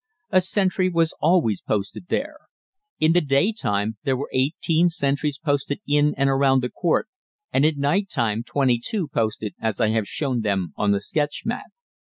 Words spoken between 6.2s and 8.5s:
around the court, and at night time